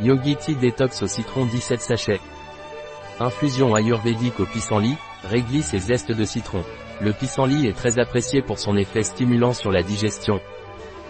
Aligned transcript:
Yogi 0.00 0.36
Tea 0.36 0.56
Détox 0.56 1.02
au 1.02 1.06
citron 1.06 1.44
17 1.44 1.80
sachets. 1.80 2.20
Infusion 3.20 3.74
ayurvédique 3.76 4.40
au 4.40 4.44
pissenlit, 4.44 4.96
réglisse 5.22 5.72
et 5.72 5.78
zeste 5.78 6.10
de 6.10 6.24
citron. 6.24 6.64
Le 7.00 7.12
pissenlit 7.12 7.68
est 7.68 7.76
très 7.76 7.98
apprécié 7.98 8.42
pour 8.42 8.58
son 8.58 8.76
effet 8.76 9.04
stimulant 9.04 9.52
sur 9.52 9.70
la 9.70 9.82
digestion. 9.82 10.40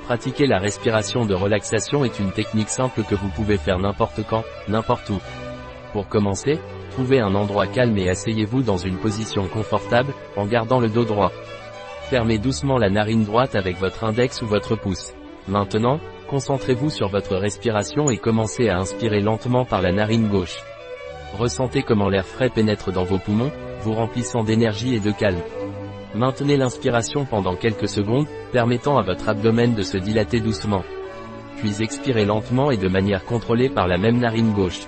Pratiquer 0.05 0.47
la 0.47 0.59
respiration 0.59 1.25
de 1.25 1.35
relaxation 1.35 2.05
est 2.05 2.19
une 2.19 2.33
technique 2.33 2.69
simple 2.69 3.05
que 3.05 3.15
vous 3.15 3.31
pouvez 3.31 3.57
faire 3.57 3.79
n'importe 3.79 4.21
quand, 4.29 4.45
n'importe 4.69 5.09
où. 5.09 5.19
Pour 5.95 6.09
commencer, 6.09 6.59
trouvez 6.91 7.21
un 7.21 7.35
endroit 7.35 7.67
calme 7.67 7.97
et 7.97 8.11
asseyez-vous 8.11 8.63
dans 8.63 8.77
une 8.77 8.99
position 8.99 9.49
confortable, 9.49 10.13
en 10.37 10.45
gardant 10.45 10.79
le 10.81 10.91
dos 10.91 11.05
droit. 11.05 11.33
Fermez 12.11 12.37
doucement 12.37 12.77
la 12.77 12.91
narine 12.91 13.25
droite 13.25 13.55
avec 13.55 13.79
votre 13.79 14.05
index 14.05 14.43
ou 14.43 14.47
votre 14.47 14.77
pouce. 14.77 15.15
Maintenant, 15.49 16.01
concentrez-vous 16.29 16.91
sur 16.91 17.09
votre 17.09 17.37
respiration 17.37 18.11
et 18.11 18.19
commencez 18.19 18.69
à 18.69 18.79
inspirer 18.79 19.21
lentement 19.21 19.65
par 19.65 19.83
la 19.83 19.93
narine 19.93 20.29
gauche. 20.29 20.59
Ressentez 21.39 21.83
comment 21.83 22.09
l'air 22.09 22.25
frais 22.25 22.51
pénètre 22.51 22.93
dans 22.93 23.05
vos 23.05 23.19
poumons, 23.19 23.51
vous 23.81 23.95
remplissant 23.95 24.45
d'énergie 24.45 24.95
et 24.95 25.01
de 25.01 25.11
calme. 25.11 25.43
Maintenez 26.15 26.57
l'inspiration 26.57 27.25
pendant 27.25 27.57
quelques 27.57 27.89
secondes, 27.89 28.29
permettant 28.53 28.99
à 28.99 29.03
votre 29.03 29.29
abdomen 29.29 29.75
de 29.75 29.83
se 29.83 29.99
dilater 29.99 30.41
doucement. 30.41 30.85
Puis 31.57 31.83
expirez 31.83 32.25
lentement 32.25 32.71
et 32.71 32.77
de 32.77 32.89
manière 32.89 33.25
contrôlée 33.25 33.69
par 33.69 33.89
la 33.89 33.99
même 33.99 34.19
narine 34.19 34.53
gauche. 34.53 34.87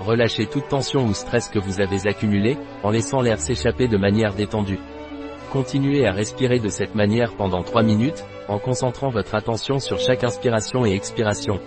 Relâchez 0.00 0.46
toute 0.46 0.68
tension 0.68 1.04
ou 1.06 1.14
stress 1.14 1.48
que 1.48 1.58
vous 1.58 1.80
avez 1.80 2.06
accumulé, 2.06 2.56
en 2.82 2.90
laissant 2.90 3.20
l'air 3.20 3.38
s'échapper 3.38 3.88
de 3.88 3.96
manière 3.96 4.34
détendue. 4.34 4.78
Continuez 5.52 6.06
à 6.06 6.12
respirer 6.12 6.60
de 6.60 6.68
cette 6.68 6.94
manière 6.94 7.34
pendant 7.34 7.64
3 7.64 7.82
minutes, 7.82 8.24
en 8.46 8.60
concentrant 8.60 9.08
votre 9.08 9.34
attention 9.34 9.80
sur 9.80 9.98
chaque 9.98 10.22
inspiration 10.22 10.86
et 10.86 10.92
expiration. 10.92 11.58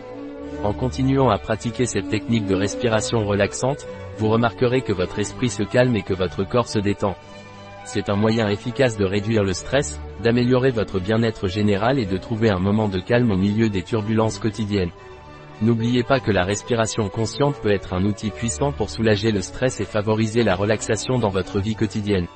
En 0.64 0.72
continuant 0.72 1.30
à 1.30 1.38
pratiquer 1.38 1.86
cette 1.86 2.08
technique 2.08 2.46
de 2.46 2.56
respiration 2.56 3.26
relaxante, 3.26 3.86
vous 4.18 4.30
remarquerez 4.30 4.84
que 4.84 4.94
votre 4.94 5.20
esprit 5.20 5.50
se 5.50 5.64
calme 5.64 5.98
et 5.98 6.02
que 6.02 6.14
votre 6.14 6.48
corps 6.48 6.70
se 6.70 6.80
détend. 6.80 7.16
C'est 7.84 8.08
un 8.10 8.16
moyen 8.16 8.48
efficace 8.48 8.96
de 8.96 9.04
réduire 9.04 9.44
le 9.44 9.52
stress, 9.52 10.00
d'améliorer 10.24 10.72
votre 10.72 11.02
bien-être 11.02 11.50
général 11.50 12.00
et 12.00 12.06
de 12.06 12.18
trouver 12.18 12.50
un 12.50 12.60
moment 12.60 12.88
de 12.88 13.02
calme 13.02 13.32
au 13.32 13.38
milieu 13.38 13.68
des 13.68 13.84
turbulences 13.84 14.40
quotidiennes. 14.40 14.92
N'oubliez 15.62 16.04
pas 16.04 16.22
que 16.22 16.32
la 16.32 16.46
respiration 16.46 17.10
consciente 17.10 17.58
peut 17.62 17.74
être 17.74 17.94
un 17.94 18.06
outil 18.06 18.30
puissant 18.30 18.72
pour 18.72 18.90
soulager 18.90 19.34
le 19.34 19.42
stress 19.42 19.82
et 19.82 19.86
favoriser 19.86 20.44
la 20.44 20.56
relaxation 20.56 21.20
dans 21.20 21.30
votre 21.30 21.60
vie 21.60 21.76
quotidienne. 21.76 22.28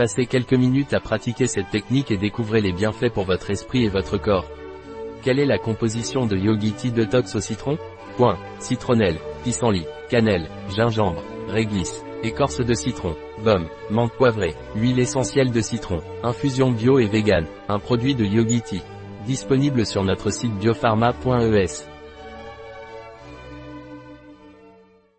Passez 0.00 0.24
quelques 0.24 0.54
minutes 0.54 0.94
à 0.94 1.00
pratiquer 1.00 1.46
cette 1.46 1.68
technique 1.68 2.10
et 2.10 2.16
découvrez 2.16 2.62
les 2.62 2.72
bienfaits 2.72 3.12
pour 3.12 3.24
votre 3.24 3.50
esprit 3.50 3.84
et 3.84 3.90
votre 3.90 4.16
corps. 4.16 4.46
Quelle 5.22 5.38
est 5.38 5.44
la 5.44 5.58
composition 5.58 6.24
de 6.24 6.38
Yogi 6.38 6.72
Tea 6.72 6.90
Detox 6.90 7.34
au 7.34 7.40
citron? 7.42 7.76
Point. 8.16 8.38
Citronnelle, 8.60 9.18
pissenlit, 9.44 9.84
cannelle, 10.08 10.48
gingembre, 10.74 11.22
réglisse, 11.48 12.02
écorce 12.22 12.64
de 12.64 12.72
citron, 12.72 13.14
baume, 13.44 13.68
menthe 13.90 14.14
poivrée, 14.14 14.54
huile 14.74 15.00
essentielle 15.00 15.50
de 15.50 15.60
citron, 15.60 16.00
infusion 16.22 16.70
bio 16.70 16.98
et 16.98 17.04
vegan, 17.04 17.44
un 17.68 17.78
produit 17.78 18.14
de 18.14 18.24
Yogi 18.24 18.62
Tea. 18.62 18.82
Disponible 19.26 19.84
sur 19.84 20.02
notre 20.02 20.30
site 20.30 20.54
biopharma.es. 20.54 21.89